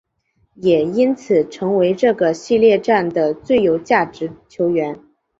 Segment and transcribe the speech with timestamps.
[0.55, 4.99] 也因此成为这个系列战的最有价值球员。